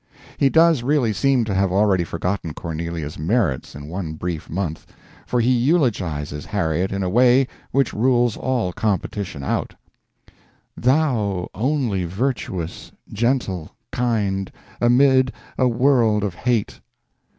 [0.37, 4.87] He does really seem to have already forgotten Cornelia's merits in one brief month,
[5.27, 9.75] for he eulogizes Harriet in a way which rules all competition out:
[10.75, 14.51] "Thou only virtuous, gentle, kind,
[14.81, 16.79] Amid a world of hate."